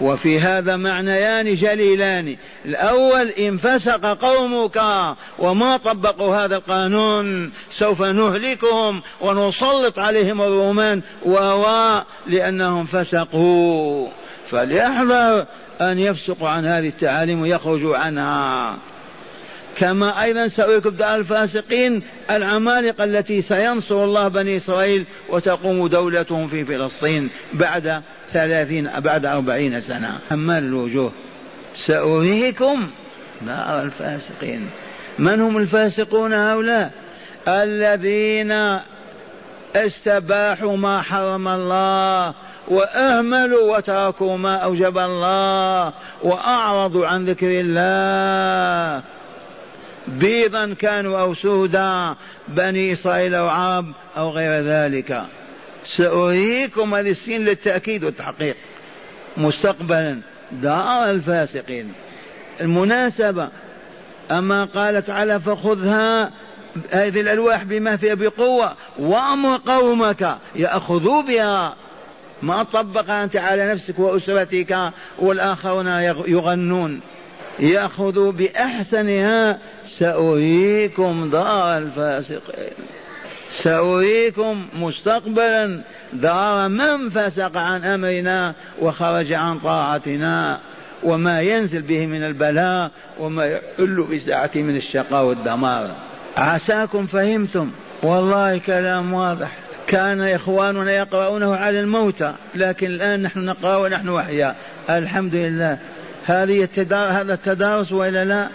[0.00, 2.36] وفي هذا معنيان جليلان.
[2.64, 4.82] الأول إن فسق قومك
[5.38, 11.36] وما طبقوا هذا القانون سوف نهلكهم ونسلط عليهم الرومان و
[12.26, 14.08] لأنهم فسقوا.
[14.50, 15.46] فليحذر
[15.80, 18.78] أن يفسقوا عن هذه التعاليم ويخرجوا عنها.
[19.76, 27.30] كما أيضا سأريكم دار الفاسقين العمالقة التي سينصر الله بني إسرائيل وتقوم دولتهم في فلسطين
[27.52, 30.18] بعد ثلاثين بعد أربعين سنة.
[30.30, 31.12] حمال الوجوه.
[31.86, 32.90] سأريكم
[33.46, 34.70] دار الفاسقين.
[35.18, 36.90] من هم الفاسقون هؤلاء؟
[37.48, 38.80] الذين
[39.76, 42.34] استباحوا ما حرم الله
[42.68, 45.92] واهملوا وتركوا ما أوجب الله
[46.22, 49.02] واعرضوا عن ذكر الله.
[50.08, 52.14] بيضا كانوا أو سودا
[52.48, 55.22] بني إسرائيل أو عرب أو غير ذلك.
[55.96, 58.56] سأريكم السين للتأكيد والتحقيق.
[59.36, 60.20] مستقبلا
[60.52, 61.92] دار الفاسقين.
[62.60, 63.48] المناسبة
[64.30, 66.30] أما قال تعالى فخذها
[66.90, 71.74] هذه الألواح بما فيها بقوة وأمر قومك يأخذوا بها.
[72.42, 75.86] ما طبق أنت على نفسك وأسرتك والآخرون
[76.26, 77.00] يغنون.
[77.58, 79.58] يأخذوا بأحسنها
[79.98, 82.74] سأريكم دار الفاسقين.
[83.64, 85.80] سأريكم مستقبلا
[86.12, 90.60] دار من فسق عن أمرنا وخرج عن طاعتنا.
[91.02, 95.90] وما ينزل به من البلاء وما يحل بساعته من الشقاء والدمار.
[96.36, 97.70] عساكم فهمتم.
[98.02, 99.58] والله كلام واضح.
[99.90, 104.56] كان إخواننا يقرؤونه على الموتى لكن الآن نحن نقرأ ونحن أحياء.
[104.90, 105.78] الحمد لله.
[106.24, 108.48] هذه التدار هذا التدارس وإلا لا؟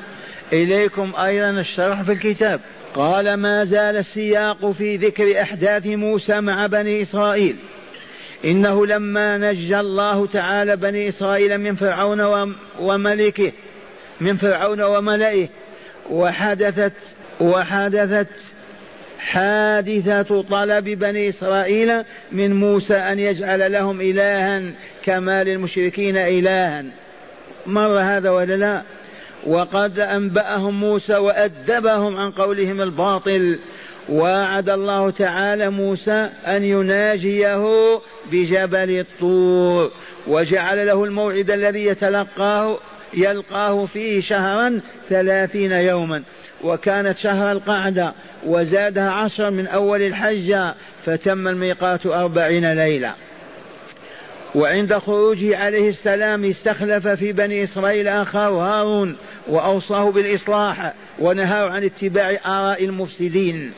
[0.53, 2.59] إليكم أيضا الشرح في الكتاب.
[2.93, 7.55] قال ما زال السياق في ذكر أحداث موسى مع بني إسرائيل.
[8.45, 13.51] إنه لما نجى الله تعالى بني إسرائيل من فرعون وملكه
[14.21, 15.47] من فرعون وملئه
[16.09, 16.93] وحدثت
[17.41, 18.54] وحدثت
[19.26, 24.71] حادثة طلب بني إسرائيل من موسى أن يجعل لهم إلها
[25.03, 26.86] كما للمشركين إلها.
[27.65, 28.82] مر هذا ولا لا؟
[29.47, 33.59] وقد أنبأهم موسى وأدبهم عن قولهم الباطل.
[34.09, 37.65] وعد الله تعالى موسى أن يناجيه
[38.32, 39.91] بجبل الطور
[40.28, 42.78] وجعل له الموعد الذي يتلقاه
[43.13, 44.79] يلقاه فيه شهرا
[45.09, 46.23] ثلاثين يوما.
[46.63, 48.13] وكانت شهر القعدة
[48.45, 50.75] وزادها عشرا من أول الحجة
[51.05, 53.13] فتم الميقات أربعين ليلة.
[54.55, 62.39] وعند خروجه عليه السلام استخلف في بني إسرائيل أخاه هارون وأوصاه بالإصلاح ونهاه عن اتباع
[62.45, 63.71] آراء المفسدين.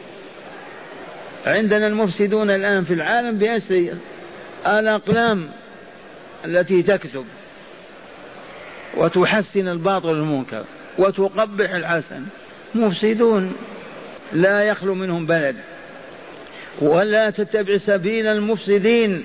[1.46, 3.94] عندنا المفسدون الآن في العالم بأسر
[4.68, 5.50] الأقلام
[6.46, 7.26] التي تكتب
[8.96, 10.64] وتحسن الباطل المنكر
[10.98, 12.24] وتقبح الحسن.
[12.76, 13.54] مفسدون.
[14.34, 15.56] لا يخلو منهم بلد.
[16.82, 19.24] ولا تتبع سبيل المفسدين.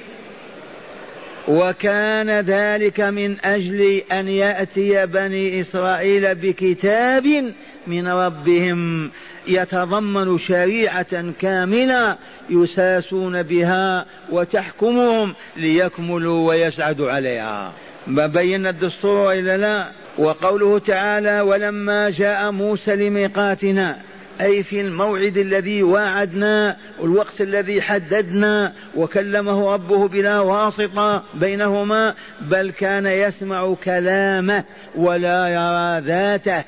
[1.49, 7.53] وكان ذلك من أجل أن يأتي بني إسرائيل بكتاب
[7.87, 9.11] من ربهم
[9.47, 12.17] يتضمن شريعة كاملة
[12.51, 17.73] يساسون بها وتحكمهم ليكملوا ويسعدوا عليها.
[18.07, 23.96] ما بين الدستور إلا لا؟ وقوله تعالى ولما جاء موسى لميقاتنا
[24.40, 33.07] أي في الموعد الذي واعدنا والوقت الذي حددنا وكلمه ربه بلا واسطة بينهما بل كان
[33.07, 36.64] يسمع كلامه ولا يرى ذاته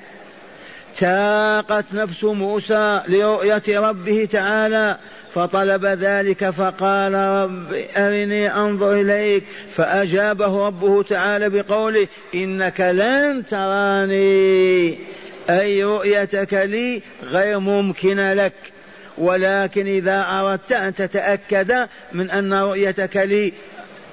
[0.99, 4.99] تاقت نفس موسى لرؤية ربه تعالى
[5.35, 14.99] فطلب ذلك فقال رب أرني أنظر إليك فأجابه ربه تعالى بقوله إنك لن تراني
[15.51, 18.53] أي رؤيتك لي غير ممكنة لك.
[19.19, 23.53] ولكن إذا أردت أن تتأكد من أن رؤيتك لي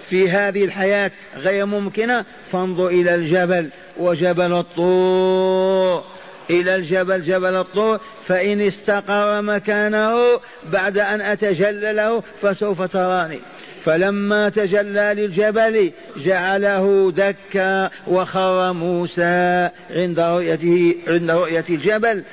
[0.10, 6.04] في هذه الحياة غير ممكنة فانظر إلى الجبل وجبل الطور
[6.50, 10.40] إلى الجبل جبل الطور فإن استقر مكانه
[10.72, 13.40] بعد أن أتجلى له فسوف تراني.
[13.86, 22.24] فلما تجلى للجبل جعله دكا وخر موسى عند رؤيته عند رؤية الجبل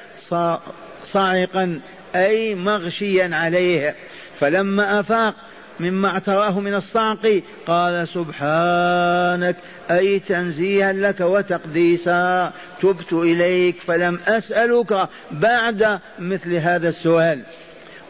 [1.04, 1.80] صاعقا
[2.16, 3.94] أي مغشيا عليه.
[4.40, 5.34] فلما أفاق
[5.80, 9.56] مما اعتراه من الصعق قال سبحانك
[9.90, 12.52] أي تنزيها لك وتقديسا.
[12.80, 17.40] تبت إليك فلم أسألك بعد مثل هذا السؤال.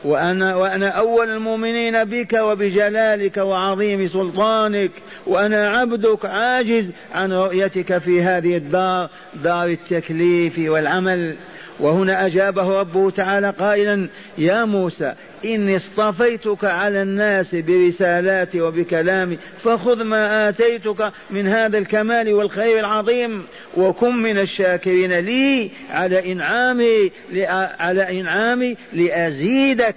[0.04, 4.90] وأنا وأنا أول المؤمنين بك وبجلالك وعظيم سلطانك.
[5.26, 11.36] وأنا عبدك عاجز عن رؤيتك في هذه الدار دار التكليف والعمل.
[11.80, 14.08] وهنا أجابه ربه تعالى قائلا
[14.38, 15.14] يا موسى
[15.44, 23.44] إني اصطفيتك على الناس برسالاتي وبكلامي فخذ ما آتيتك من هذا الكمال والخير العظيم
[23.76, 27.10] وكن من الشاكرين لي على إنعامي
[27.80, 29.96] على إنعامي لأزيدك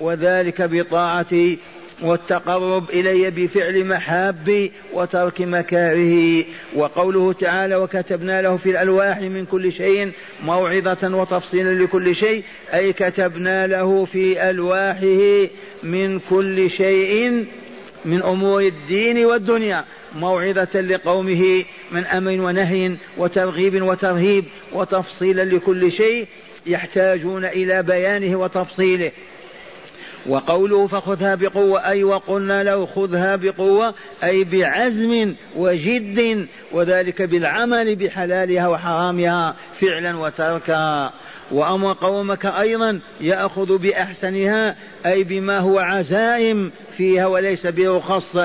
[0.00, 1.58] وذلك بطاعتي
[2.02, 6.44] والتقرب إلي بفعل محابي وترك مكاره.
[6.74, 10.12] وقوله تعالى وكتبنا له في الألواح من كل شيء
[10.44, 12.42] موعظة وتفصيلا لكل شيء
[12.74, 15.48] أي كتبنا له في ألواحه
[15.82, 17.46] من كل شيء
[18.04, 19.84] من أمور الدين والدنيا
[20.14, 26.26] موعظة لقومه من أمر ونهي وترغيب وترهيب وتفصيلا لكل شيء
[26.66, 29.12] يحتاجون إلى بيانه وتفصيله.
[30.26, 33.94] وقوله فخذها بقوة أي وقلنا له خذها بقوة
[34.24, 41.12] أي بعزم وجد وذلك بالعمل بحلالها وحرامها فعلا وتركا.
[41.50, 48.38] وأمر قومك أيضا يأخذ بأحسنها أي بما هو عزائم فيها وليس برخص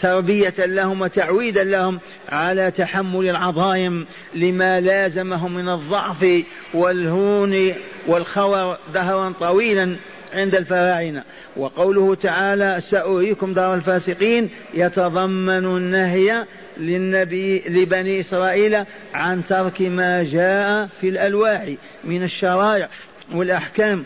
[0.00, 6.44] تربية لهم وتعويدا لهم على تحمل العظائم لما لازمهم من الضعف
[6.74, 7.74] والهون
[8.06, 9.96] والخور دهرا طويلا.
[10.34, 11.22] عند الفراعنة
[11.56, 14.50] وقوله تعالى سأريكم دار الفاسقين.
[14.74, 16.44] يتضمن النهي
[16.76, 21.74] للنبي لبني إسرائيل عن ترك ما جاء في الألواح
[22.04, 22.88] من الشرائع
[23.34, 24.04] والأحكام.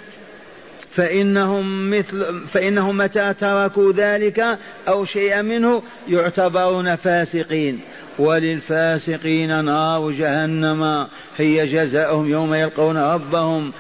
[0.91, 4.59] فإنهم مثل فإنهم متى تركوا ذلك
[4.89, 7.81] أو شيئا منه يعتبرون فاسقين.
[8.19, 11.07] وللفاسقين نار جهنم.
[11.37, 13.73] هي جزاؤهم يوم يلقون ربهم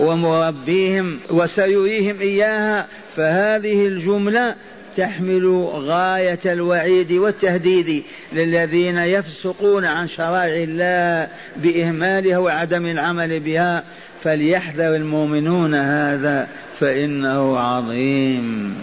[0.00, 2.86] ومربيهم وسيريهم إياها.
[3.16, 4.54] فهذه الجملة
[4.96, 13.84] تحمل غاية الوعيد والتهديد للذين يفسقون عن شرائع الله بإهمالها وعدم العمل بها.
[14.22, 16.48] فليحذر المؤمنون هذا
[16.78, 18.74] فإنه عظيم.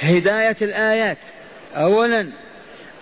[0.00, 1.18] هداية الآيات.
[1.74, 2.26] أولا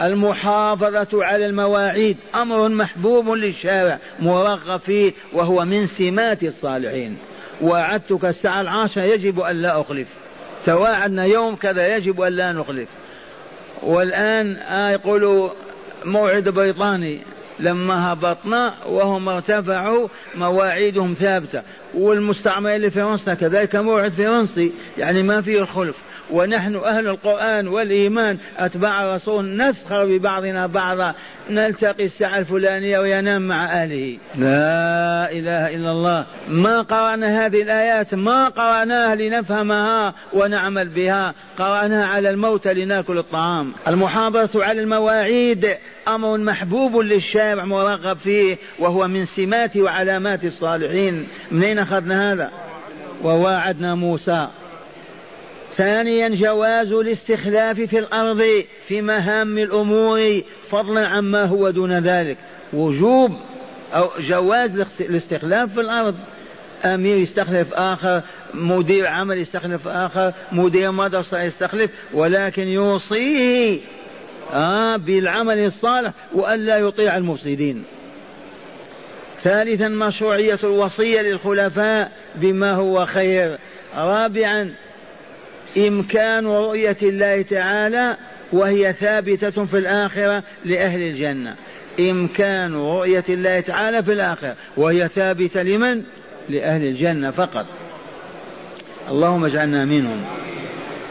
[0.02, 7.16] المحافظة على المواعيد أمر محبوب للشارع مرغب فيه وهو من سمات الصالحين.
[7.62, 10.08] وعدتك الساعة العاشرة يجب أن لا أخلف.
[10.66, 12.88] تواعدنا يوم كذا يجب أن لا نخلف.
[13.82, 15.50] والآن آه يقولوا
[16.04, 17.18] موعد بريطاني.
[17.60, 21.62] لما هبطنا وهم ارتفعوا مواعيدهم ثابتة.
[21.96, 25.96] والمستعمر اللي في فرنسا كذلك موعد فرنسي يعني ما فيه الخلف.
[26.30, 28.38] ونحن أهل القرآن والإيمان.
[28.56, 29.56] أتباع الرسول.
[29.56, 31.14] نسخر ببعضنا بعضا.
[31.50, 34.18] نلتقي الساعة الفلانية وينام مع أهله.
[34.34, 36.26] لا إله إلا الله.
[36.48, 38.14] ما قرأنا هذه الآيات.
[38.14, 41.34] ما قرأناها لنفهمها ونعمل بها.
[41.58, 43.72] قرأناها على الموت لنأكل الطعام.
[43.88, 45.76] المحافظة على المواعيد.
[46.08, 48.56] أمر محبوب للشارع مرغب فيه.
[48.78, 51.26] وهو من سمات وعلامات الصالحين.
[51.50, 52.50] منين أخذنا هذا
[53.22, 54.48] وواعدنا موسى.
[55.76, 62.36] ثانيا جواز الاستخلاف في الأرض في مهام الأمور فضلا عما هو دون ذلك.
[62.72, 63.30] وجوب
[63.94, 66.14] أو جواز الاستخلاف في الأرض.
[66.84, 68.22] أمير يستخلف آخر
[68.54, 73.80] مدير عمل يستخلف آخر مدير مدرسة يستخلف ولكن يوصيه
[74.52, 77.84] آه بالعمل الصالح وألا يطيع المفسدين.
[79.44, 83.58] ثالثا مشروعية الوصية للخلفاء بما هو خير.
[83.96, 84.74] رابعا
[85.76, 88.16] إمكان رؤية الله تعالى
[88.52, 91.54] وهي ثابتة في الآخرة لأهل الجنة.
[92.00, 96.02] إمكان رؤية الله تعالى في الآخرة وهي ثابتة لمن؟
[96.48, 97.66] لأهل الجنة فقط.
[99.08, 100.24] اللهم اجعلنا منهم.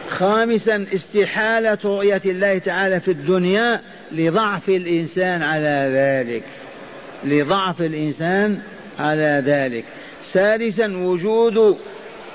[0.09, 3.81] خامسا استحالة رؤية الله تعالى في الدنيا
[4.11, 6.43] لضعف الإنسان على ذلك.
[7.26, 8.59] لضعف الإنسان
[8.99, 9.86] على ذلك.
[10.24, 11.78] سادسا وجود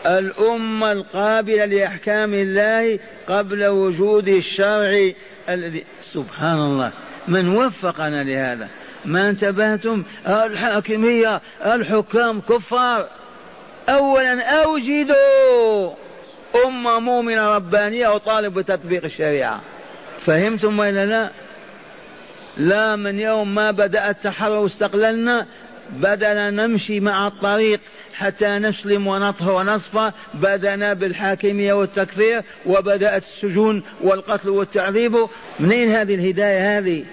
[0.06, 5.10] الأمة القابلة لأحكام الله قبل وجود الشرع
[5.48, 5.84] الذي.
[6.02, 6.92] سبحان الله
[7.28, 8.68] من وفقنا لهذا.
[9.04, 13.08] ما انتبهتم؟ الحاكمية الحكام كفار.
[13.88, 15.92] أولا أوجدوا
[16.66, 19.60] أمة مؤمنة ربانية وطالب بتطبيق الشريعة.
[20.20, 21.30] فهمتم ولا لا؟
[22.58, 25.46] لا من يوم ما بدأ التحرر واستقللنا
[25.92, 27.80] بدأنا نمشي مع الطريق
[28.14, 30.10] حتى نسلم ونطهر ونصفى.
[30.34, 35.26] بدأنا بالحاكمية والتكفير وبدأت السجون والقتل والتعذيب.
[35.60, 37.04] منين هذه الهداية هذه؟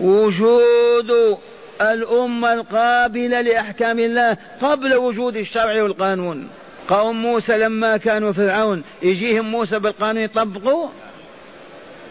[0.00, 1.38] وجود
[1.80, 6.48] الأمة القابلة لأحكام الله قبل وجود الشرع والقانون.
[6.88, 10.88] قوم موسى لما كانوا فرعون يجيهم موسى بالقانون يطبقوا؟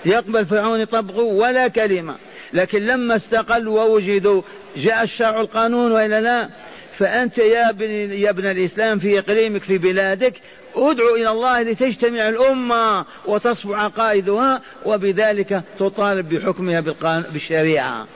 [0.06, 2.16] يقبل فرعون يطبقوا ولا كلمة.
[2.54, 4.42] لكن لما استقلوا ووجدوا
[4.78, 6.50] جاء الشرع القانون وإلا لا؟
[6.98, 10.42] فأنت يا ابن يا ابن الإسلام في إقليمك في بلادك
[10.76, 16.84] ادعو إلى الله لتجتمع الأمة وتصفو عقائدها وبذلك تطالب بحكمها
[17.34, 18.08] بالشريعة.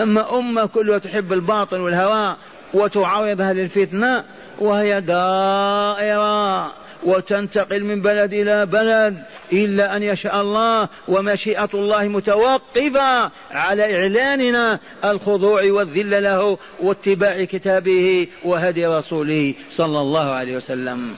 [0.00, 2.36] أما أمة كلها تحب الباطل والهوى
[2.74, 4.24] وتعرضها للفتنة
[4.58, 6.81] وهي دائرة.
[7.04, 9.22] وتنتقل من بلد إلى بلد
[9.52, 18.86] إلا أن يشاء الله ومشيئة الله متوقفة على إعلاننا الخضوع والذل له واتباع كتابه وهدي
[18.86, 21.14] رسوله صلى الله عليه وسلم.